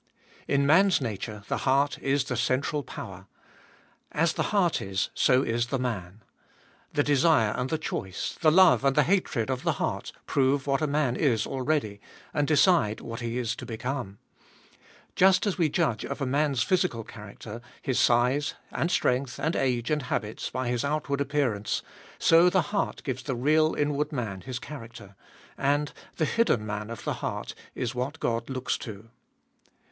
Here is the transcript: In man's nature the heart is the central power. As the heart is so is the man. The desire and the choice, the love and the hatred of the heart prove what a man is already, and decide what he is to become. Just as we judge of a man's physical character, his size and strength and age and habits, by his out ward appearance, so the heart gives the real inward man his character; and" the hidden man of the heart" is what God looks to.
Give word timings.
In 0.47 0.65
man's 0.65 0.99
nature 0.99 1.43
the 1.47 1.57
heart 1.59 1.99
is 1.99 2.23
the 2.23 2.35
central 2.35 2.81
power. 2.81 3.27
As 4.11 4.33
the 4.33 4.41
heart 4.49 4.81
is 4.81 5.11
so 5.13 5.43
is 5.43 5.67
the 5.67 5.77
man. 5.77 6.23
The 6.91 7.03
desire 7.03 7.51
and 7.55 7.69
the 7.69 7.77
choice, 7.77 8.35
the 8.41 8.49
love 8.51 8.83
and 8.83 8.95
the 8.95 9.03
hatred 9.03 9.51
of 9.51 9.61
the 9.61 9.73
heart 9.73 10.11
prove 10.25 10.65
what 10.65 10.81
a 10.81 10.87
man 10.87 11.15
is 11.15 11.45
already, 11.45 12.01
and 12.33 12.47
decide 12.47 12.99
what 12.99 13.19
he 13.19 13.37
is 13.37 13.55
to 13.57 13.63
become. 13.63 14.17
Just 15.15 15.45
as 15.45 15.59
we 15.59 15.69
judge 15.69 16.03
of 16.03 16.19
a 16.19 16.25
man's 16.25 16.63
physical 16.63 17.03
character, 17.03 17.61
his 17.79 17.99
size 17.99 18.55
and 18.71 18.89
strength 18.89 19.37
and 19.39 19.55
age 19.55 19.91
and 19.91 20.01
habits, 20.01 20.49
by 20.49 20.67
his 20.67 20.83
out 20.83 21.09
ward 21.09 21.21
appearance, 21.21 21.83
so 22.17 22.49
the 22.49 22.61
heart 22.73 23.03
gives 23.03 23.21
the 23.21 23.35
real 23.35 23.75
inward 23.75 24.11
man 24.11 24.41
his 24.41 24.57
character; 24.57 25.15
and" 25.59 25.93
the 26.17 26.25
hidden 26.25 26.65
man 26.65 26.89
of 26.89 27.03
the 27.03 27.13
heart" 27.21 27.53
is 27.85 27.93
what 27.93 28.19
God 28.19 28.49
looks 28.49 28.79
to. 28.79 29.11